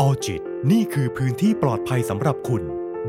[0.00, 0.42] Alljit
[0.72, 2.62] นี่คือพื้นที่ปลอดภัยสำหรับคุณ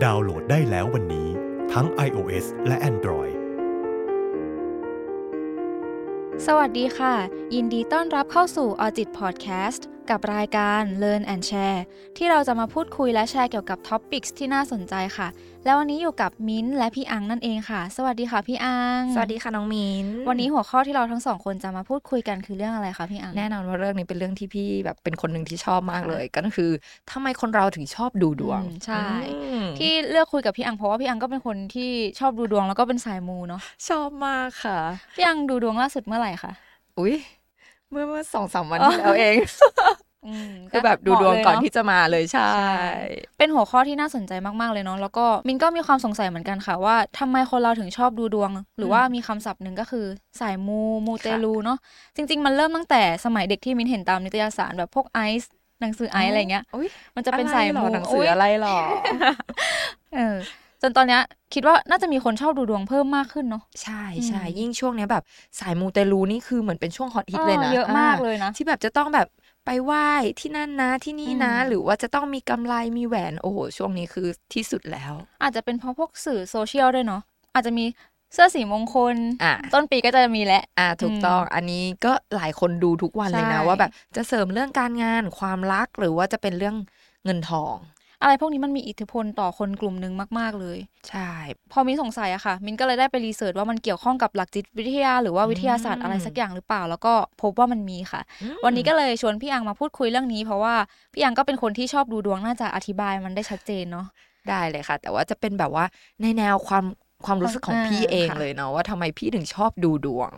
[0.03, 1.27] ดาวน์โหลดได้แล้ววันนี้
[1.73, 3.35] ทั้ง iOS และ Android
[6.45, 7.15] สวัสดีค่ะ
[7.55, 11.81] ยินดีต้อนรับเข้าสู่ Alljit Podcast กับรายการ Learn and Share
[12.17, 15.27] ที่เราจะมาพูดคุยและแชร์เกี่ยวกับ topic ที่น่าสนใจค่ะ
[15.65, 26.71] แล้ววันนี้อยู่กับมิ้นท์และพี่อังนั่นเองค่ะ สวัสดีค่ะพี่อัง สวัสดีค่ะน้องมิ้นท์วันนี้หัวข้อที่เราทั้งสองคนจะมาพูดคุยกันคือเรื่องอะไรคะพี่อัง แน่นอนว่าเรื่องนี้เป็นเรื่องที่พี่แบบเป็นคนหนึ่งที่ชอบมากเลย ก็คือ
[27.11, 29.05] ทำไมคนเราถึงชอบดูดวงอืมใช่
[29.43, 34.79] อืมที่เลือกคุยกับพี่อังเพราะว่าพี่อังก็เป็นคนที่ชอบดูดวงแล้วก็เป็นสายมูเนาะ ชอบมากค่ะ
[35.15, 36.51] พี่อังดูดวงล่าสุดเมื่อไหร่คะ
[36.99, 37.15] อุ้ย
[37.93, 40.00] เมื่อเมื่อสองสามวันที่แล้วเองอืม
[40.71, 42.51] คือแบบดูดวงเหมาะเลยก่อนเะที่จะมาเลยใช่
[43.37, 44.31] เป็นหัวข้อที่น่าสนใจ
[44.61, 50.05] มากๆเลยเนาะแล้วก็มินก็มีความสงสัยเหมือนกันค่ะ ว่าทำไมคนเราถึงชอบดูดวง หรือว่ามีคำศัพท์หนึ่งก็คือ
[50.39, 51.77] สายมูมูเตลูเนาะ
[52.15, 58.77] จริง ๆ มันเริ่มตั้งแต่สมัยเด็กที่มินเห็นตามนิตยสารแบบพวกไอซ์หนังสือไอซ์อะไรเงี้ยอุ๊ยมันจะเป็นสายอะไรหรมูอหนังสืออะไรหรอ
[60.15, 60.37] เออ
[60.81, 61.21] จนตอนเนี้ย
[61.53, 65.23] คิดว่าน่าจะมีคนชอบดูดวงเพิ่มมากขึ้นเนาะใช่ใช่อืมยิ่งช่วงเนี้ยแบบ
[65.59, 69.27] สายมูเตลูนี่คือเหมือนเป็นช่วงฮอตฮิตเลยนะเยอะมากเลยนะ ที่แบบจะต้องแบบ
[69.65, 70.07] ไปไหว้
[70.39, 77.21] ที่นั่นนะที่นี่นะอืมหรือว่าจะต้องมีกำไรมีแหวนโอ้โหช่วงนี้คือที่สุดแล้ว อาจจะเป็นเพราะพวกสื่อโซเชียลด้วยเนาะ
[77.53, 77.85] อาจจะมี
[78.33, 86.75] เสื้อสีมงคลอะต้นปีก็จะมีแล้วอ่า ถูกต้อง อันนี้ก็หลายคนดูทุกวันเลยนะใช่ว่าแบบจะเสริมเรื่องการงานความรักหรือว่าจะเป็นเรื่อง
[87.25, 87.75] เงินทอง
[88.21, 90.77] อะไรพวกนี้มันมีอิทธิพลต่อคนกลุ่มหนึ่งมาก ๆ เลย
[91.09, 91.31] ใช่
[91.71, 100.75] พอมินสงสัยอะค่ะ มินก็เลยได้ไปรีเสิร์ชว่ามันเกี่ยวข้องกับหลักจิตวิทยา หรือว่าวิทยาศาสตร์อะไรสักอย่างหรือเปล่า แล้วก็พบว่ามันมีค่ะอืมวันนี้ก็เลยชวนพี่อังมาพูดคุยเรื่องนี้ เพราะว่า
[101.13, 104.07] พี่อังก็เป็นคนที่ชอบดูดวงน่าจะอธิบายมันได้ชัดเจนเนาะ
[104.49, 105.85] ได้เลยค่ะ แต่ว่าจะเป็นแบบว่า
[106.21, 106.85] ในแนวความ
[107.25, 110.31] ความรู้สึกของอ่าพี่เองค่ะเลยเนาะว่าทำไมพี่ถึงชอบดูดวง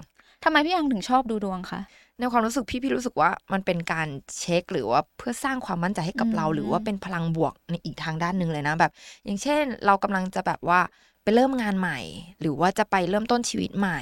[0.44, 1.82] ทำไมพี่อังถึงชอบดูดวงคะ
[2.20, 4.08] ในความรู้สึกพี่พี่รู้สึกว่ามันเป็นการ
[4.40, 8.92] เช็คหรือว่าเพื่อสร้างความมั่นใจให้กับอืมเรา หรือว่าเป็นพลังบวกในอีกทางด้านหนึ่งเลยนะแบบ
[9.26, 10.80] อย่างเช่น เรากำลังจะแบบว่า
[11.24, 12.00] ไปเริ่มงานใหม่
[12.42, 14.02] หรือว่าจะไปเริ่มต้นชีวิตใหม่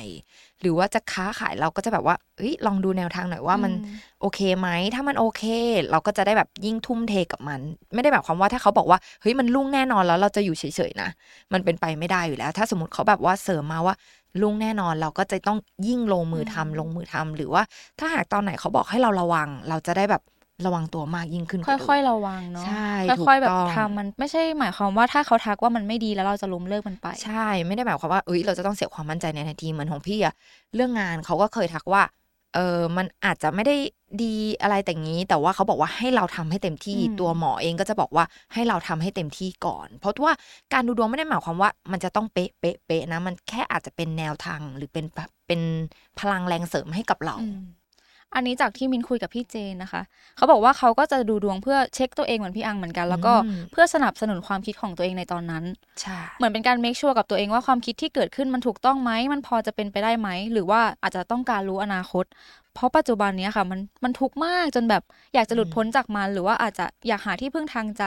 [0.62, 3.88] หรือว่าจะค้าขายเราก็จะแบบว่าเอ้ยลองดูแนวทางหน่อยว่ามันอืม
[4.22, 5.44] โอเคไหมถ้ามันโอเค
[5.92, 7.60] เราก็จะได้แบบยิ่งทุ่มเทกับมัน
[7.94, 11.10] ไม่ได้แบบความว่าถ้าเขาบอกว่าเฮ้ยมันลุ่งแน่นอนแล้วเราจะอยู่เฉยๆนะ
[11.54, 13.96] มันเป็นไปไม่ได้อยู่แล้ว ถ้าสมมติเขาแบบว่าเสริมมาว่า
[14.42, 17.64] ลุ่งแน่นอนเราก็จะต้องยิ่งลงมือทำอืมลงมือทำหรือว่า
[18.00, 20.22] ถ้าหากตอนไหนเขาบอกให้เราระวัง เราจะได้แบบ
[20.66, 30.34] ระวังตัวมากยิ่งขึ้น ค่อยๆ ระวังเนาะใช่ถูกค่อยๆแบบต้องทำมันไม่ใช่หมายความว่าถ้าเขาทักว่ามันไม่ดีแล้วเราจะล้มเลิกมันไป ใช่ไม่ได้หมายความว่าเอ้ยเราจะต้องเสียความมั่นใจในทันทีเหมือนของพี่อะ
[30.76, 32.04] เรื่องงานเขาก็เคยทักว่า
[32.56, 33.76] เออมันอาจจะไม่ได้
[34.24, 40.34] ดีอะไรแต่งี้ แต่ว่าเขาบอกว่าให้เราทำให้เต็มที่อืมตัวหมอเองก็จะบอกว่าให้เราทำให้เต็มที่ก่อน เพราะว่า
[40.74, 45.62] การดูดวงไม่ได้หมายความว่า มันจะต้องเป๊ะเป๊ะเป๊ะนะมันแค่อาจจะเป็นแนวทางหรือเป็นแบบเป็น
[46.20, 47.36] พลังแรงเสริมให้กับเรา
[48.32, 50.02] อืมอันนี้จากที่มินคุยกับพี่เจนนะคะ
[50.38, 55.64] เขาบอกว่าเขาก็จะดูดวงเพื่อเช็คตัวเองเหมือนพี่อังเหมือนกัน แล้วก็อืมเพื่อสนับสนุนความคิดของตัวเองในตอนนั้น
[56.02, 62.26] ใช่เหมือนเป็นการ make sure กับตัวเองว่าความคิดที่เกิดขึ้นมันถูกต้องไหมมันพอจะเป็นไปได้ไหม หรือว่าอาจจะต้องการรู้อนาคต
[62.76, 65.04] เพราะปัจจุบันเนี้ยค่ะ มันมันทุกข์มากจนแบบ
[65.34, 68.04] อยากจะหลุดพ้นจากมัน หรือว่าอาจจะอยากหาที่พึ่งทางใจ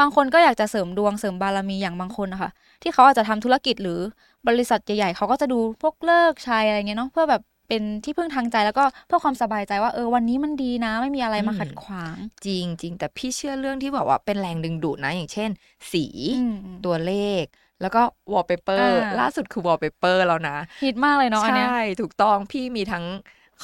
[0.00, 2.50] บางคนก็อยากจะเสริมดวงเสริมบารมีอย่างบางคนนะคะ
[2.82, 4.00] ที่เขาอาจจะทำธุรกิจหรือ
[4.48, 15.50] บริษัทใหญ่ๆเขาก็จะดูพวกเลิกษ์ชัยอะไรเงี้ยเนาะเพื่อแบบ เป็นที่พึ่งทางใจแล้วก็เพื่อความสบายใจว่าเออวันนี้มันดีนะ ไม่มีอะไรมาขัดขวาง จริงจริงแต่พี่เชื่อเรื่องที่แบบว่าเป็นแรงดึงดูดนะ อย่างเช่น
[15.92, 16.52] สีอืม
[16.84, 17.44] ตัวเลข
[17.80, 18.00] แล้วก็
[18.32, 23.04] วอลเปเปอร์อ่าล่าสุดคือวอลเปเปอร์แล้วนะฮิตมากเลยเนาะอันเนี้ยใช่ถูกต้องพี่มีทั้ง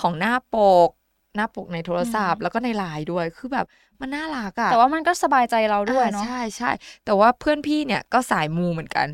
[0.01, 0.57] ของหน้าป
[0.89, 0.91] ก
[1.37, 3.67] หน้าปกในโทรศัพท์อืมแล้วก็ในไลน์ด้วยคือแบบ
[4.01, 6.71] มันน่ารักอะแต่ว่ามันก็สบายใจเราด้วยอ่าเนาะใช่ใช่
[7.05, 9.09] แต่ว่าเพื่อนพี่เนี่ยก็สายมูเหมือนกัน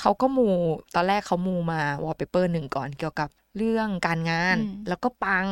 [0.00, 0.48] เขาก็มู
[0.94, 5.46] ตอนแรกเขามูมาวอลเปเปอร์หนึ่งก่อนเกี่ยวกับ เรื่องการงานอืมแล้วก็ปัง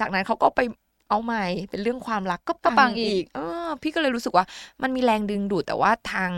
[0.00, 0.60] จากนั้นเขาก็ไป
[1.08, 4.44] เอาใหม่ เป็นเรื่องความรักก็ก็ปังอีกเออพี่ก็เลยรู้สึกว่า
[4.82, 6.30] มันมีแรงดึงดูดแต่ว่าทาง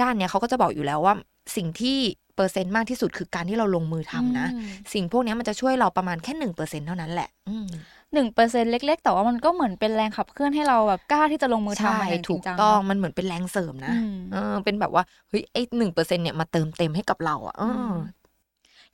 [0.00, 1.14] ด้านเนี้ยเขาก็จะบอกอยู่แล้วว่า
[1.56, 1.98] สิ่งที่
[2.36, 7.68] เปอร์เซ็นต์มากที่สุดคือการที่เราลงมือทำนะอืมสิ่งพวกเนี้ยมันจะช่วยเราประมาณแค่หนึ่งเปอร์เซ็นเท่านั้นแหละอืม
[8.12, 17.60] หนึ่งเปอร์เซ็นเล็ก ๆ แต่ว่ามันก็เหมือนเป็นแรงขับเคลื่อนให้เราแบบกล้าที่จะลงมือทำใช่มันอย่างจถูริกงจังต้องเนอะมันเหมือนเป็นแรงเสริมนะอืมเออเป็นแบบว่าเฮ้ยไอ้หนึ่งเปอร์เซ็นเนี่ยมาเติมเต็มให้กับเราอะเ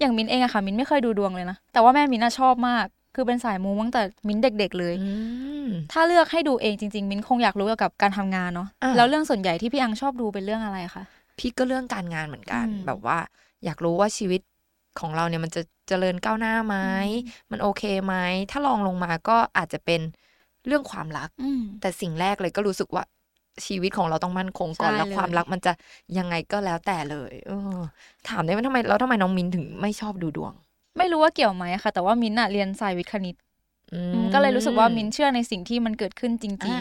[0.01, 5.11] อออมอย่างมินเองอะค่ะมินไม่เคยดูดวงเลยนะ แต่ว่าแม่มินน่ะชอบมาก คือเป็นสายมูตั้งแต่มินเด็ก ๆ เลยอื
[5.67, 11.05] มถ้าเลือกให้ดูเองจริง ๆ มินคงอยากรู้เกี่ยวกับการทำงานเนาะอ่าแล้วเรื่องส่วนใหญ่ที่พี่อังชอบดูเป็นเรื่องอะไรคะ
[11.39, 13.19] พี่ก็เรื่องการงานเหมือนกันอืมแบบว่า
[13.65, 14.41] อยากรู้ว่าชีวิต
[15.01, 16.77] ของเราเนี่ยมันจะเจริญก้าวหน้าไหม
[17.51, 18.15] มันโอเคไหม
[18.51, 20.01] ถ้าลองลงมาก็อาจจะเป็น
[20.67, 23.05] เรื่องความรักอืมแต่สิ่งแรกเลยก็รู้สึกว่า
[23.67, 25.73] ชีวิตของเราต้องมั่นคงก่อนใช่แล้วเลยความรักมันจะ
[26.19, 27.79] ยังไงก็แล้วแต่เลยเออ
[28.29, 30.53] ถามได้ไหมทำไมแล้วทำไมน้องมินถึงไม่ชอบดูดวง
[30.99, 33.37] ไม่รู้ว่าเกี่ยวไหมอะค่ะ แต่ว่ามินอะเรียนสายวิทย์คณิต
[33.93, 36.81] อือืมก็เลยรู้สึกว่ามินเชื่อในสิ่งที่มันเกิดขึ้นจริงอ่า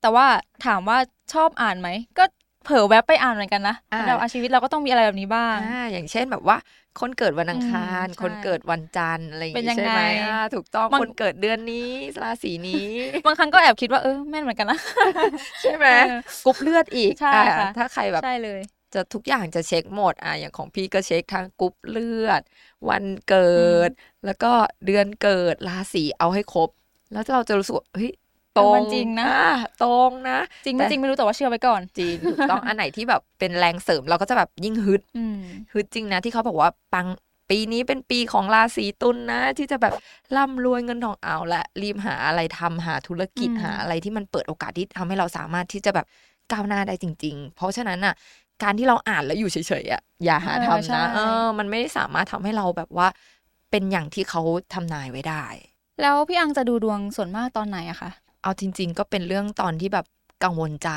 [0.00, 0.26] แต่ว่า
[0.66, 0.98] ถามว่า
[1.34, 2.24] ชอบอ่านไหมก็
[2.64, 6.56] เผลอแวบไปอ่านเหมือนกันนะอ่าเราชีวิตเราก็ต้องมีอะไรแบบนี้บ้างอ่าอย่างเช่นแบบว่า
[7.00, 11.88] คนเกิดวันอังคารอืมใช่คนเกิดวันจันทร์อะไรอย่างเป็นงี้ยังใช่ไหมไงอ่าถูกต้องบางคนเกิดเดือนนี้
[12.22, 12.74] ราศีนี้
[13.26, 14.78] บางครั้งก็แอบคิดว่าเออแม่นเหมือนกันนะ
[15.60, 18.60] ใช่ไหมเออกรุ๊ปเลือดอีกใช่อ่าค่ะถ้าใครแบบใช่เลย
[18.94, 22.42] จะทุกอย่างจะเช็คหมดอะอย่างของพี่ก็เช็คทั้งกรุ๊ปเลือด
[22.88, 23.36] วันเกิ
[23.88, 23.90] ด
[24.24, 24.46] แล้วก็
[24.84, 26.70] เดือนเกิดราศีเอาให้ครบ
[27.12, 28.10] แล้วเราจะรู้สึกว่าเฮ้ย
[28.58, 29.50] ตรงมันจริงนะอ่า
[29.84, 35.38] ตรงนะ จริงไม่แต่จริงไม่รู้แต่ว่าเชื่อไว้ก่อน จริงถูกต้องอันไหนที่แบบเป็นแรงเสริมเราก็จะแบบยิ่งฮึดอืม
[35.72, 37.06] ฮึดจริงนะที่เขาบอกว่าปัง
[37.50, 39.94] ปีนี้เป็นปีของราศีตุลย์นะที่จะแบบ
[40.36, 46.06] ร่ำรวยเงินทองเอาละรีบหาอะไรทำหาธุรกิจอืมหาอะไรที่มันเปิดโอกาสที่ทำให้เราสามารถที่จะแบบ
[46.52, 48.14] ก้าวหน้าได้จริง ๆ เพราะฉะนั้นอะ
[48.62, 53.08] การที่เราอ่านแล้วอยู่เฉยๆอะอย่าหาเออทำใช่นะเออ มันไม่ได้สามารถทำให้เราแบบว่า
[53.70, 54.42] เป็นอย่างที่เขา
[54.74, 55.44] ทำนายไว้ได้
[56.00, 58.10] แล้วพี่อังจะดูดวงส่วนมากตอนไหนอะคะ
[58.46, 60.06] เอาจริง ๆ ก็เป็นเรื่องตอนที่แบบ
[60.44, 60.90] กังวลใจ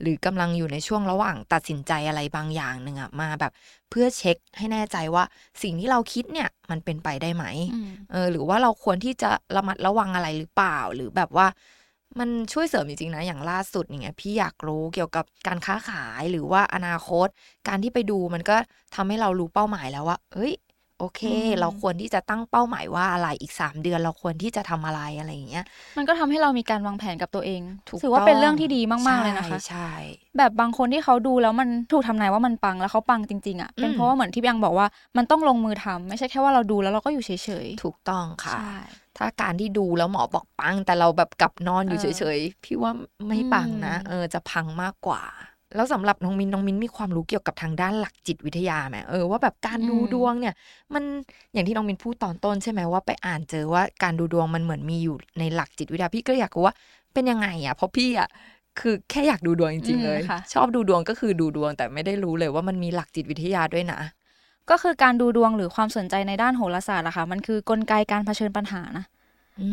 [0.00, 3.52] หรือกำลังอยู่ในช่วงระหว่างตัดสินใจอะไรบางอย่างหนึ่งอะมาแบบ
[3.90, 5.24] เพื่อเช็คให้แน่ใจว่า
[5.62, 7.44] สิ่งที่เราคิดเนี่ยมันเป็นไปได้ไหม
[7.74, 11.46] อืมเออหรือว่าเราควรที่จะระมัดระวังอะไรหรือเปล่าหรือแบบว่า
[12.18, 17.28] มันช่วยเสริมจริงๆนะ อย่างล่าสุดอย่างเงี้ยพี่อยากรู้เกี่ยวกับการค้าขายหรือว่าอนาคต
[17.68, 18.56] การที่ไปดูมันก็
[18.94, 20.52] ทำให้เรารู้เป้าหมายแล้วว่า เอ้ย
[21.00, 25.64] โอเคอืมเราควรที่จะตั้งเป้าหมายว่าอะไรอีกสามเดือนเราควรที่จะทำอะไรอะไรอย่างเงี้ย
[25.96, 29.90] มันก็ทำให้เรามีการวางแผนกับตัวเองถูกถือว่าต้องเป็นเรื่องที่ดีมากๆเลยนะคะใช่ใช่
[30.38, 34.86] แบบบางคนที่เขาดูแล้วมันถูกทำนายว่ามันปังแล้วเขาปังจริงๆอะเป็นอืมเพราะว่าเหมือนที่พี่อังบอกว่า
[35.16, 37.30] มันต้องลงมือทำไม่ใช่แค่ว่าเราดูแล้วเราก็อยู่เฉ
[37.64, 38.74] ยๆถูกต้องค่ะใช่
[39.18, 42.92] ถ้าการที่ดูแล้วหมอบอกปัง แต่เราแบบกลับนอนอยู่เออเฉยๆพี่ว่า
[43.28, 45.22] ไม่ปังนะอืมเออจะพังมากกว่า
[45.76, 50.54] แล้วสำหรับน้องมินน้องมินมีความรู้เกี่ยวกับทางด้านหลักจิตวิทยาไหมเออว่าแบบการดูดวงเนี่ย
[50.94, 51.04] มัน
[51.52, 56.74] อย่างที่น้องมินพูดตอนต้นใช่ไหมว่าไปอ่านเจอว่าการดูดวงมันเหมือนมีอยู่ในหลักจิตวิทยาพี่ก็อยากรู้ว่า
[57.12, 58.28] เป็นยังไงอะเพราะพี่อะ
[58.80, 64.00] คือแค่อยากดูดวงจริงๆเลยอืมค่ะชอบดูดวงก็คือดูดวงแต่ไม่ได้รู้เลยว่ามันมีหลักจิตวิทยาด้วยนะ
[64.70, 69.04] ก็คือการดูดวงหรือความสนใจในด้านโหราศาสตร์อะค่ะ มันคือกลไกการเผชิญปัญหานะ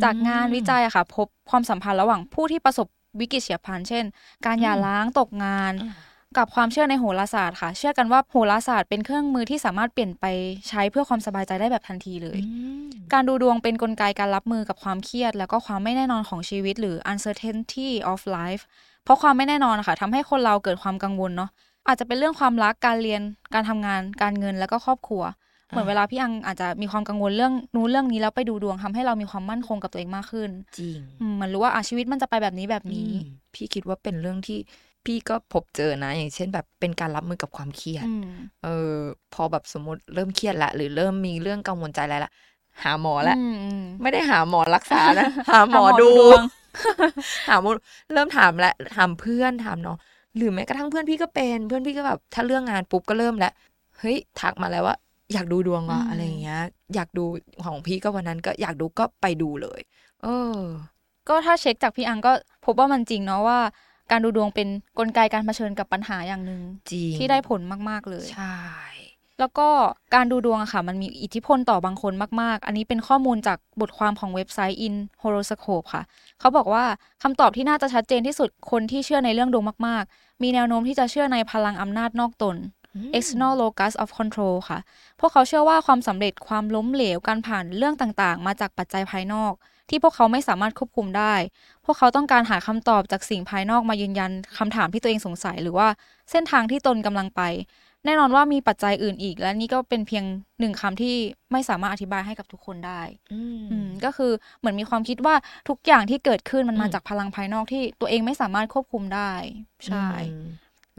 [0.04, 2.88] จากงานวิจัยอะค่ะ พบความสัมพันธ์ระหว่างผู้ที่ประสบ
[3.20, 4.06] วิกฤตเฉียบพลันเช่น
[4.46, 5.94] การหย่าร้างตกงานอืม
[6.38, 10.26] กับความเชื่อในโหราศาสตร์ค่ะ เชื่อกันว่าโหราศาสตร์เป็นเครื่องมือที่สามารถเปลี่ยนไป
[10.70, 12.52] ใช้เพื่อความสบายใจได้แบบทันทีเลยอื
[12.84, 18.64] มการดูดวงเป็นนกลไกการรับมือกับความเครียด แล้วก็ความไม่แน่นอนของชีวิต หรือ uncertainty of life
[19.04, 21.50] เพราะความไม่แน่นอนอะค่ะทำให้คนเราเกิดความกังวลเนาะ
[21.88, 23.22] อาจจะเป็นเรื่องความรักการเรียน
[23.54, 25.24] การทำงานการเงินแล้วก็ครอบครัว
[25.70, 30.50] เหมือนเวลาพี่อังอาจจะมีความกังวลเรื่องนู้นเรื่องนี้แล้วไปดูดวงทำให้เรามีความมั่นคงกับตัวเองมากขึ้น
[30.80, 34.58] จริงอืมมันรู้ว่าอะชีวิตมันจะไปแบบนี้แบบนี้อืมพี่คิดว่าเป็นเรื่องที่
[35.06, 38.30] พี่ก็พบเจอนะ อย่างเช่นแบบเป็นการรับมือกับความเครียดอืม
[38.64, 38.96] เออ
[39.34, 42.32] พอแบบสมมติเริ่มเครียดละ หรือเริ่มมีเรื่องกังวลใจอะไรละ
[42.84, 46.44] หาหมอละอืมอืมไม่ได้หาหมอรักษานะ หาหมอหาหมอดูดูดวง
[47.48, 47.72] หาหมอ
[48.14, 49.98] เริ่มถามละถามเพื่อนถามน้อง
[50.38, 53.54] หรือแม้กระทั่งเพื่อนพี่ก็เป็น เพื่อนพี่ก็แบบถ้าเรื่องงานปุ๊บก็เริ่มแล้ว
[54.00, 54.96] เฮ้ยทักมาแล้วว่า
[55.34, 56.62] อยากดูดวงว่ะอืมอะไรอย่างเงี้ย
[56.96, 57.26] อยากดู
[57.66, 59.82] ของพี่ก็วันนั้นก็อยากดูก็ไปดูเลย
[60.24, 60.60] เออ
[61.30, 62.32] ก็ถ้าเช็คจากพี่อังก็
[62.66, 63.60] พบว่ามันจริงเนาะว่า
[64.12, 64.68] การดูดวงเป็น
[65.00, 68.58] กลไกการเผชิญกับปัญหาอย่างหนึ่งจริงที่ได้ผลมากๆเลยใช่
[69.40, 69.68] แล้วก็
[70.16, 76.04] การดูดวงอะค่ะ มันมีอิทธิพลต่อบางคนมาก ๆ อันนี้เป็นข้อมูลจากบทความของเว็บไซต์ In Horoscope ค่ะ
[76.40, 76.84] เขาบอกว่า
[77.24, 82.56] คำตอบที่น่าจะชัดเจนที่สุดคนที่เชื่อในเรื่องดวงมาก ๆ มีแนวโน้มที่จะเชื่อในพลังอำนาจนอกตน
[83.18, 84.80] external locus of control ค่ะ
[85.20, 89.54] พวกเขาเชื่อว่าความสำเร็จความล้มเหลวการผ่านเรื่องต่างๆ มาจากปัจจัยภายนอก
[89.90, 91.34] ที่พวกเขาไม่สามารถควบคุมได้
[91.86, 95.88] พวกเขาต้องการหาคำตอบจากสิ่งภายนอกมายืนยันคำถามที่ตัวเองสงสัย หรือว่า
[96.32, 97.42] เส้นทางที่ตนกำลังไป
[98.06, 100.24] แน่นอนว่ามีปัจจัยอื่นอีก และนี่ก็เป็นเพียง
[100.60, 101.16] หนึ่งคำที่
[101.52, 103.02] ไม่สามารถอธิบายให้กับทุกคนได้
[103.34, 105.36] อืมอืมก็คือเหมือนมีความคิดว่า
[105.70, 109.32] ทุกอย่างที่เกิดขึ้นมันมาอืมจากพลังภายนอกที่ตัวเองไม่สามารถควบคุมได้
[109.88, 110.46] ใช่อืม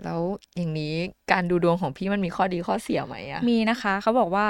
[0.04, 0.20] แล้ว
[0.56, 0.94] อย่างนี้
[1.32, 4.46] การดูดวงของพี่มันมีข้อดีข้อเสียไหมอะมีนะคะเขาบอกว่า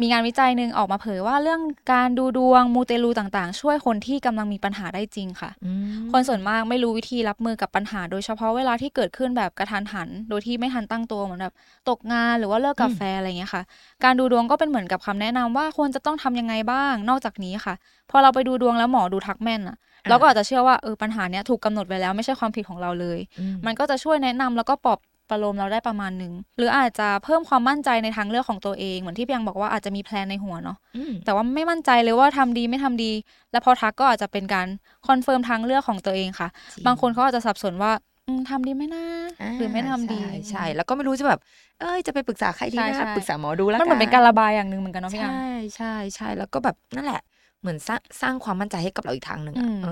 [0.00, 1.60] มีงานวิจัยหนึ่งออกมาเผยว่าเรื่อง
[1.92, 5.72] การดูดวงมูเตลูต่างๆ ช่วยคนที่กำลังมีปัญหาได้จริงค่ะอื
[6.04, 11.54] มคนส่วนมากไม่รู้วิธีรับมือกับปัญหา โดยเฉพาะเวลาที่เกิดขึ้นแบบกระทันหัน โดยที่ไม่ทันตั้งตัวเหมือนแบบ
[11.88, 13.62] ตกงานหรือว่าเลิกกับแฟนอะไรเงี้ยค่ะ
[14.04, 17.74] การดูดวงก็เป็นเหมือนกับคำแนะนำว่าควรจะต้องทำยังไงบ้าง นอกจากนี้ค่ะ
[18.10, 19.76] พอเราไปดูดวงแล้วหมอดูทักแม่นอะ
[20.08, 24.98] เราก็อาจจะเชื่อว่าเออปัญหาเนี้ยถูกกำหนดไว้แล้วไม่ใช่ความผิดของเราเลยอืม มันก็จะช่วยแนะนำแล้วก็ปลอบ
[25.30, 33.12] ประโลมเราได้ประมาณหนึ่งหรืออาจจะเพิ่มความมั่นใจในทางเลือกของตัวเอง เหมือนที่พี่อังบอกว่าอาจจะมี plan ในหัวเนาะอืมแต่ว่าไม่มั่นใจเลยว่าทำดีไม่ทำดี
[33.52, 34.66] แล้วพอทักก็อาจจะเป็นการ
[35.06, 37.92] confirm ทางเลือกของตัวเองค่ะจริง บางคนเขาอาจจะสับสนว่า
[38.26, 41.40] อืมทำดีไหมนะาหรือไม่ทำดีใช่ใช่แล้วก็ไม่รู้จะแบบ
[41.80, 47.20] เอ้ยจะไปปรึกษาใครดีใช่นะใช่ปรึกษาหมอดูแล้วมันเหมือนเป็นการระบายอย่างหนึ่งเหมือนกันเนาะพี่ยังใช่ใช่ใช่แล้วก็แบบนั่นแหละ
[47.64, 49.88] เหมือนสร้างสร้างความมั่นใจให้กับเราอีกทางหนึ่งอะอืมเอ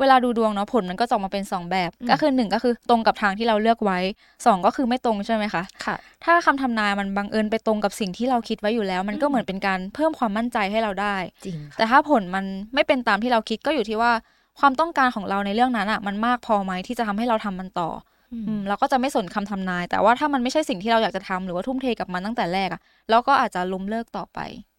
[0.00, 3.98] เวลาดูดวงเนาะผลมันก็จะออกมาเป็นสองแบบอืมก็คือหนึ่งก็คือตรงกับทางที่เราเลือกไว้
[4.46, 14.12] สองก็คือไม่ตรงใช่ไหมคะค่ะ ถ้าคำทำนายมันบังเอิญไปตรงกับสิ่งที่เราคิดไว้อยู่แล้ว มันก็อืมเหมือนเป็นการเพิ่มความมั่นใจให้เราได้จริงแต่ค่ะถ้าผลมันไม่เป็นตามที่เราคิดก็อยู่ที่ว่า
[14.60, 17.90] ความต้องการของเราในเรื่องนั้นอะ มันมากพอไหมที่จะทำให้เราทำมันต่อ
[18.32, 24.38] อือืมมเราก็จะไม่สนคำทำนาย แต่ว่าถ้ามันไม่ใช่สิ่งที่เราอยากจะทำหรือว่าทุ่มเทกับมันตั้งแต่แรกอะเราก็อาจจะล้มเลิกต่อไป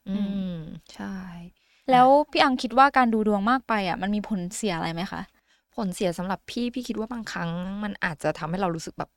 [0.09, 0.17] อื
[0.53, 0.55] ม
[0.93, 1.15] ใช่
[1.89, 5.21] แล้วพี่อังคิดว่าการดูดวงมากไปอะมันมีผลเสียอะไรไหมคะ
[5.75, 7.49] ผลเสียสำหรับพี่พี่คิดว่าบางครั้ง
[7.83, 9.09] มันอาจจะทำให้เรารู้สึกแบบ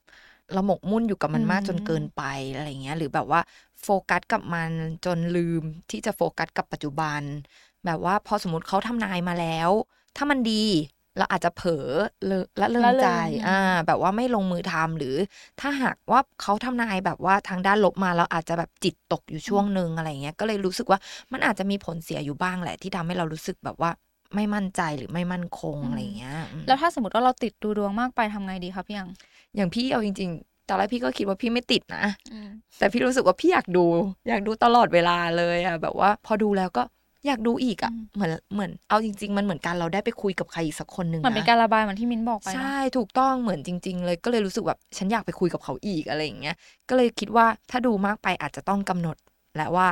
[0.53, 3.41] เราหมกมุ่นอยู่กับมันมมากจนเกินไปอะไรเงี้ย หรือแบบว่า
[3.83, 4.71] โฟกัสกับมัน
[5.05, 7.23] จนลืมที่จะโฟกัสกับปัจจุบัน
[7.85, 9.71] แบบว่าพอสมมติเขาทำนายมาแล้ว
[10.17, 10.65] ถ้ามันดี
[11.19, 11.87] เราอาจจะเผลอ
[12.27, 13.09] เลอะระเริงละเลยใจ
[13.49, 15.15] อ่าแบบว่าไม่ลงมือทำหรือ
[15.61, 20.99] ถ้าหากว่าเขาทำนายแบบว่าทางด้านลบมาเราอาจจะแบบจิตตกอยู่ช่วงหนึ่งอะไรเงี้ยก็เลยรู้สึกว่า
[21.33, 23.91] มันอาจจะมีผลเสียอยู่บ้างแหละ ที่ทำให้เรารู้สึกแบบว่า
[24.35, 29.11] ไม่มั่นใจหรือไม่มั่นคงอะไรเงี้ยอืมแล้วถ้าสมมติว่าเราติดดูดวงมากไปทำไงดีคะพี่อัง
[29.57, 32.05] อย่างพี่เอาจริงๆตอนแรกพี่ก็คิดว่าพี่ไม่ติดนะ
[32.79, 33.85] แต่พี่รู้สึกว่าพี่อยากดู
[34.29, 36.83] อยากดูตลอดเวลาเลยอะแบบว่า พอดูแล้วก็
[37.27, 46.57] อยากดูอีกอะอืมเหมือนเหมือนเอาจริง ๆ มันเหมือนการเราได้ไปคุยกับใครอีกสักคนหนึ่งเหมือนเป็นการระบายเหมือนที่มิ้นบอกไปเนอะใช่ถูกต้องเหมือนจริง ๆ เลยก็เลยรู้สึกแบบฉันอยากไปคุยกับเขาอีกอะไรอย่างเงี้ย
[46.89, 49.17] ก็เลยคิดว่าถ้าดูมากไปอาจจะต้องกำหนด
[49.57, 49.89] แหละว่า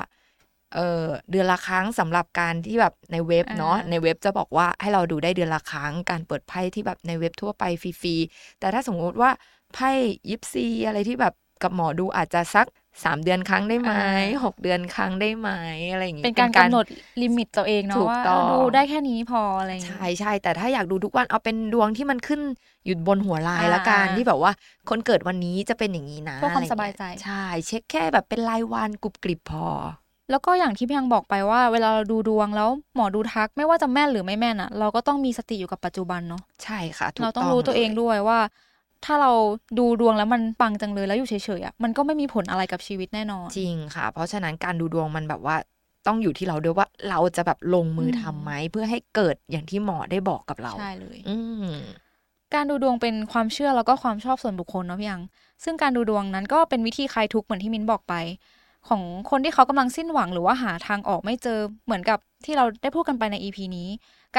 [0.74, 9.30] เออเดือนละครั้งสำหรับการที่แบบในเว็บเนาะอ่าในเว็บจะบอกว่าให้เราดูได้เดือนละครั้งการเปิดไพ่ที่แบบในเว็บทั่วไปฟรีๆแต่ถ้าสมมติว่า
[9.74, 9.90] ไพ่
[10.30, 12.66] ยิปซีอะไรที่แบบกับหมอดูอาจจะสัก
[13.04, 13.92] สามเดือนครั้งได้ไหม
[14.44, 15.50] หกเดือนครั้งได้ไหม
[15.92, 16.84] อะไรอย่างงี้เป็นการกำหนด
[17.22, 22.40] ลิมิตตัวเองเนาะถูกว่าต้องดูได้แค่นี้พออะไรอย่างเงี้ยใช่ใช่แต่ถ้าอยากดูทุกวันเอาเป็นดวงที่มันขึ้น
[22.84, 24.52] อยู่บนหัวลายอ่าละกันที่แบบว่า
[24.90, 29.66] คนเกิดวันนี้จะเป็นอย่างนี้นะเพื่อความะไรสบายใจใช่เช็คแค่แบบเป็นรายวันกรุบกริบพอ
[30.30, 38.38] แล้วก็อย่างที่พี่ยังบอกไปว่า เวลาเราดูดวงแล้วหมอดูทักไม่ว่าจะแม่นหรือไม่แม่นอะเราก็ต้องมีสติอยู่กับปัจจุบันเนาะใช่ค่ะถูกเราต้องรู้ตัวเองลยด้วยว่า
[39.04, 39.32] ถ้าเรา
[39.78, 45.56] ดูดวงแล้วมันปังจังเลยแล้วอยู่เฉยๆอะมันก็ไม่มีผลอะไรกับชีวิตแน่นอน จริงค่ะ เพราะฉะนั้นการดูดวงมันแบบว่า
[46.06, 51.68] ต้องอยู่ที่เราด้วยว่าเราจะแบบลงมืออมทำไหมเพื่อให้เกิดอย่างที่หมอได้บอกกับเราใช่เลยอืม
[52.54, 55.22] การดูดวงเป็นความเชื่อแล้วก็ความชอบส่วนบุคคลเนาะพี่ยัง
[55.64, 58.14] ซึ่งการดูดวงนั้นก็เป็นวิธีคลายทุกข์เหมือนที่มิ้นบอกไป
[58.88, 63.88] ของคนที่เขากำลังสิ้นหวังหรือว่าหาทางออกไม่เจอเหมือนกับ ที่เราได้พูดกันไปใน EP นี้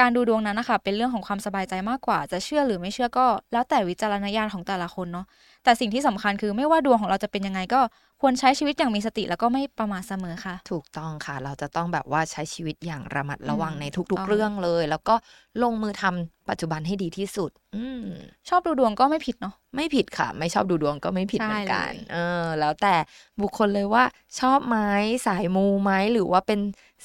[0.04, 5.26] ารดูดวงนั้นนะคะเป็นเรื่องของความสบายใจมากกว่า จะเชื่อหรือไม่เชื่อก็ แล้วแต่วิจารณญาณของแต่ละคนเนาะ
[5.64, 7.80] แต่สิ่งที่สำคัญคือไม่ว่าดวงของเราจะเป็นยังไงก็
[8.20, 15.14] ควรใช้ชีวิตอย่างมีสติแล้วก็ไม่ประมาทเสมอค่ะ ถูกต้องค่ะ เราจะต้องแบบว่าใช้ชีวิตอย่างระมัดระวังอืมในถูกทุกต้องๆเรื่องเลย แล้วก็
[15.62, 18.04] ลงมือทำปัจจุบันให้ดีที่สุด อืม
[18.48, 22.94] ชอบดูดวงก็ไม่ผิดเนาะไม่ผิดค่ะ ไม่ชอบดูดวงก็ไม่ผิดใช่เหมือนกันเลยเออ แล้วแต่
[23.42, 24.04] บุคคลเลยว่า
[24.40, 24.78] ชอบไหม
[25.26, 26.60] สายมูไหมหรือว่าเป็น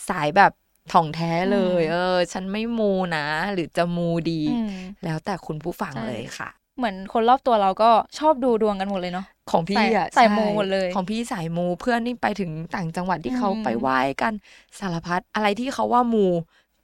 [0.09, 0.51] สายแบบ
[0.93, 4.69] ถ่องแท้เลย เออ ฉันไม่มูนะ หรือจะมูดีอืม
[5.03, 14.33] แล้วแต่คุณผู้ฟังใช่เลยค่ะ เหมือนคนรอบตัวเราก็ชอบดูดวงกันหมดเลยเนาะของพี่อะสายใช่มูหมดเลย ของพี่สายมูเพื่อนนี่ไปถึงต่างจังหวัดที่อืมเขาไปไหว้กัน
[14.79, 16.25] สารพัดอะไรที่เขาว่ามู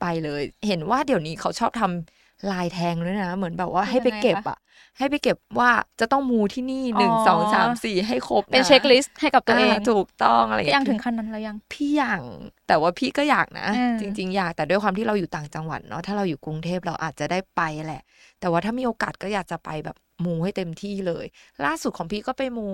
[0.02, 4.58] ไปเลย เห็นว่าเดี๋ยวนี้เขาชอบทำ ลายแทงด้วยนะ เหมือนแบบว่าให้ไปเก็บอะ
[4.98, 12.22] ให้ไปเก็บว่าจะต้องมูที่นี่หนึ่งอ๋อสองสามสี่ให้ครบนะเป็นเช็คลิสต์ให้กับตัวเองาถูกต้องอะไรพี่เงี้ยังถึงขั้นนั้นแล้วยัง พี่อย่าง
[12.68, 18.02] แต่ว่าพี่ก็อยากนะอืมจริง ๆ อยากแต่ด้วยความที่เราอยู่ต่างจังหวัดเนาะถ้าเราอยู่กรุงเทพเราอาจจะได้ไปแหละ
[18.40, 21.26] แต่ว่าถ้ามีโอกาสก็อยากจะไปแบบมูให้เต็มที่เลย
[21.66, 22.68] ล่าสุดของพี่ก็ไปมู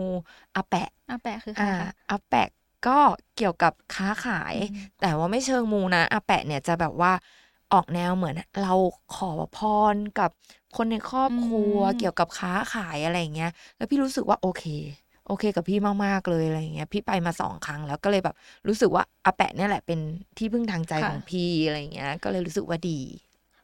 [0.55, 2.49] อาแปะอาแปะคือใครอ่าคะอาแปะ
[2.87, 2.99] ก็
[3.37, 7.11] เกี่ยวกับค้าขายอืมแต่ว่าไม่เชิงมูนะอาแปะเนี่ยจะแบบว่า
[7.73, 8.73] ออกแนวเหมือนเรา
[9.15, 9.59] ขอพ
[9.93, 10.29] รกับ
[10.77, 14.63] คนในครอบครัวเกี่ยวกับค้าขายอะไรอย่างเงี้ย แล้วพี่รู้สึกว่าโอเค
[15.27, 18.35] โอเคกับพี่มาก ๆ เลยอะไรอย่างเงี้ย พี่ไปมาสองครั้งแล้วก็เลยแบบ
[18.67, 19.99] รู้สึกว่าอาแปะเนี่ยแหละเป็น
[20.37, 22.99] ที่พึ่งทางใจค่ะของพี่อะไรอย่างเงี้ย ก็เลยรู้สึกว่าดี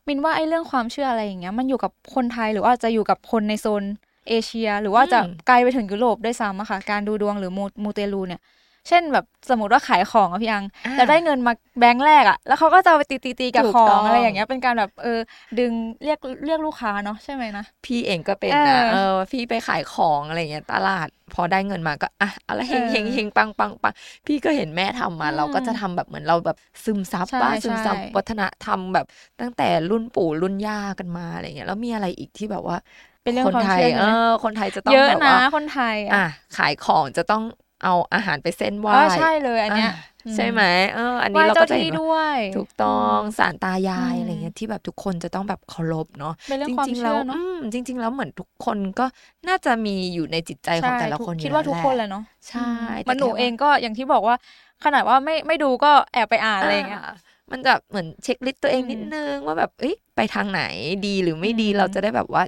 [0.08, 3.84] มินว่าไอ้เรื่องความเชื่ออะไรอย่างเงี้ย มันอยู่กับคนไทยหรือว่าจะอยู่กับคนในโซน
[4.30, 8.42] เอเชีย หรือว่าจะอืมไกลไปถึงยุโรปด้วยซ้ำอะค่ะ การดูดวงหรือมูมูเตลูเนี่ย
[8.88, 15.20] เช่นแบบสมมติว่าขายของอะพี่อังอ่าแล้วได้เงินมาแบงค์แรกอะแล้วเขาก็จะเอาไปตีตีตีๆๆกับถูกขอต้องงอะไรอย่างเงี้ยเป็นการแบบเออ
[15.60, 23.94] ดึงเรียกเรียกลูกค้าเนาะใช่ไหมนะพี่เองก็เป็นเอนะอเออพี่ไปขายของอะไรเงี้ยตลาด พอได้เงินมาก็อะอะไรเฮงเออเฮงเฮงปังปังปัง
[24.28, 29.06] พี่ก็เห็นแม่ทำมาอืมเราก็จะทำแบบเหมือนเราแบบซึมซับใช่บ้าซึมซับใช่วัฒนธรรมแบบ
[29.40, 32.78] ตั้งแต่รุ่นปู่รุ่นย่ากันมาอะไรเงี้ยแล้วมีอะไรอีกที่แบบว่า
[33.24, 36.18] เป็นเรื่องคนความไทยเชื่อเอใช่ไหมอคนไทยจะต้องเยอะแบบนะว่าคนไทย อะ
[36.58, 37.44] ขายของจะต้อง
[37.84, 39.92] เอาอาหารไปเส้นไหว้เออใช่เลยอันเนี้ยอะ
[40.36, 40.62] ใช่ไหม
[40.94, 49.06] เออ อันไหนี้ว้เราเจ้าก็จะที่เห็นว่าด้วยถูกต้องสารตายายอืมอะไรเงี้ยที่แบบทุกคนจะต้องแบบเคารพเนาะเป็นเรื่องจความริงๆเชื่แล้วอเนาะอืมจริง ๆ แล้วเหมือนทุกคนก็
[49.48, 52.60] น่าจะมีอยู่ในจิตใจของแต่ละคนใช่อยู่คิดว่าทุกคนแหเลละยเนาะใช่
[53.08, 54.36] มันหนูแต่แค่ว่าเองก็อย่างที่บอกว่า
[54.84, 57.14] ขนาดว่าไม่ไม่ดูก็แอบไปอ่านอะไรอย่างเงี้ยอ่า
[57.52, 60.62] มันจะเหมือนเช็คลิสต์ตัวเองอืมนิดนึงว่าแบบเอ้ยไปทางไหน
[61.06, 62.44] ดีหรือไม่ดีอืมเราจะได้แบบว่า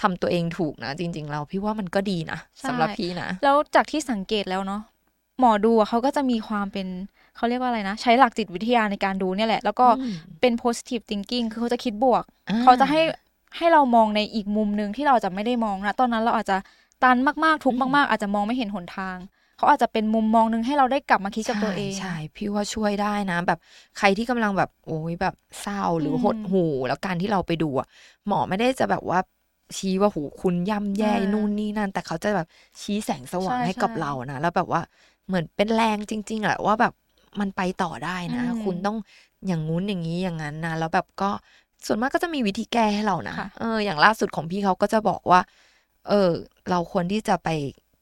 [0.00, 4.82] ทำตัวเองถูกนะ จริง ๆ เราพี่ว่ามันก็ดีนะใช่สำหรับพี่นะ แล้วจากที่สังเกตแล้วเนาะ
[5.38, 6.86] หมอดูอะเขาก็จะมีความเป็น
[7.36, 13.00] เขาเรียกว่าอะไรนะ ใช้หลักจิตวิทยาในการดูเนี่ยแหละ แล้วก็อืมเป็น positive thinking คือเขาจะคิดบวกอ่เขาจะให้
[13.56, 16.56] ให้เรามองในอีกมุมหนึ่งที่เราจะไม่ได้มองนะตอนนั้นเราอาจจะ
[17.02, 19.16] ตันมากๆทุกข์มาก ๆ อาจจะมองไม่เห็นหนทาง
[19.58, 23.58] เขาอาจจะเป็นมุมมองหนึ่งให้เราได้กลับมาคิดกับตัวเองใช่ใช่พี่ว่าช่วยได้นะ แบบ
[23.98, 27.86] ใครที่กำลังแบบโอ้ยแบบเศร้าหรือมหดหู่แล้วการที่เราไปดูอะ
[28.26, 29.18] หมอไม่ได้จะแบบว่า
[29.76, 32.46] ชี้ว่าหูคุณย่ำแย่อ่านู่นู่นนี่นั่น แต่เขาจะแบบ
[32.80, 34.82] ชี้แสงสว่างใช่ให้กับใช่เรานะแล้วแบบว่า
[35.26, 36.92] เหมือนเป็นแรงจริง ๆแหละว่าแบบ
[37.40, 38.96] มันไปต่อได้นะอืมคุณต้อง
[39.46, 41.30] อย่างงู้นอย่างนี้อย่างนั้นนะแล้วแบบก็
[41.86, 45.40] ส่วนมากก็จะมีวิธีแก้ให้เรานะค่ะเอออย่างล่าสุดของพี่เขาก็จะบอกว่า
[46.08, 46.30] เออ
[46.70, 47.48] เราควรที่จะไป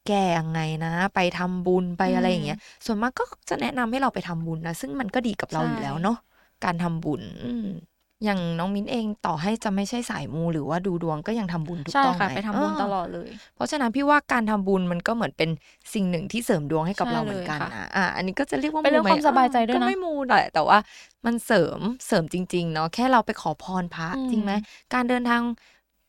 [0.07, 6.17] แก้ยังไงนะ ไปทำบุญไปอะไรอย่างเงี้ย ส่วนมากก็จะแนะนำให้เราไปทำบุญนะ ซึ่งมันก็ดีกับเราใช่อยู่แล้วเนาะ
[6.65, 7.67] การทำบุญ อืม
[8.23, 15.49] อย่างน้องมิ้นเองต่อให้จะไม่ใช่สายมูหรือว่าดูดวงก็ยังทำบุญถูกใช่ต้องค่ะไหมไปทำบุญเตลอดเลย เพราะฉะนั้นพี่ว่าการทำบุญมันก็เหมือนเป็น
[15.93, 20.77] สิ่งหนึ่งที่เสริมดวงให้กับใช่เราเหมือนกันเลยค่ะนะอะอันนี้ก็จะเรียกว่าเป็นเรื่องไหความสบายใจด้วยนะก็ไม่มูแหละแต่ว่า
[21.25, 24.51] มันเสริมเสริมจริงๆเนาะแค่เราไปขอพรพระอืมจริงไหม
[24.93, 25.41] การเดินทาง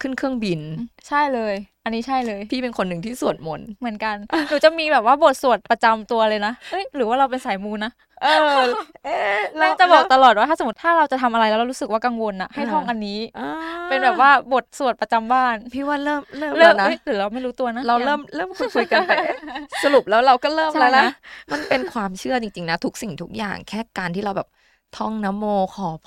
[0.00, 0.60] ขึ้นเครื่องบิน
[1.08, 4.16] ใช่เลย อันนี้ใช่เลย พี่เป็นคนหนึ่งที่สวดมนต์เหมือนกัน
[4.48, 7.90] หนูจะมีแบบว่าบทสวดประจำตัวเลยนะเอ้ยหรือว่าเราเป็นสายมูนะ
[8.22, 8.58] เออ
[9.04, 13.42] เอ๊ะแม่จะบอกตลอดว่าถ้าสมมติถ้าเราจะทำอะไรแล้วเรารู้สึกว่ากังวลนะให้อ่าท่องอันนี้อ่า
[13.88, 19.36] เป็นแบบว่าบทสวดประจำบ้าน พี่ว่าเริ่มเริ่มเริ่แล้มวนะเอ้ยหรือเราไม่รู้ตัวนะ เรายังเริ่มเริ่มคุยคุยกันไปเอ๊ะ
[19.82, 21.06] สรุปแล้วเราก็เริ่มใช่แล้วนะนะ
[21.52, 24.48] มันเป็นความเชื่อจริงๆนะทุกสิ่งทุกอย่างแค่การที่เราแบบ
[24.92, 26.06] ท่องนะโมขอพ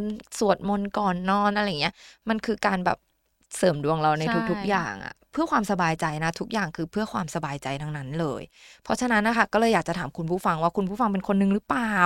[0.00, 0.02] ร
[0.38, 1.92] สวดมนต์ก่อนนอนอะไรอย่างเงี้ย
[2.30, 2.98] มันคือการแบบ
[3.56, 8.42] เสริมดวงเราในใช่ทุกๆอย่างอะเพื่อความสบายใจนะ ทุกอย่างคือเพื่อความสบายใจทั้งนั้นเลย
[8.84, 11.96] เพราะฉะนั้นนะคะก็เลยอยากจะถามคุณผู้ฟังว่าคุณผู้ฟังเป็นคนหนึ่งหรือเปล่า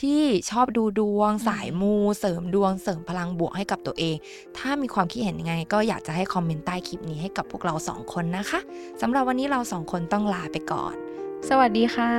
[0.00, 4.16] ที่ชอบดูดวง สายมู เสริมดวง เสริมพลังบวกให้กับตัวเอง
[4.58, 8.60] ถ้ามีความคิดเห็นยังไง ก็อยากจะให้คอมเมนต์ใต้คลิปนี้ให้กับพวกเราสองคนนะคะ
[9.00, 10.94] สำหรับวันนี้เราสองคนต้องลาไปก่อน
[11.48, 12.10] สวัสดีค่ะ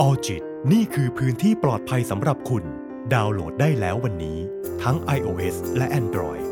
[0.00, 2.64] ออจิตนี่คือพื้นที่ปลอดภัยสำหรับคุณ
[3.14, 4.38] ดาวน์โหลดได้แล้ววันนี้
[4.82, 6.51] ทั้ง iOS และ Android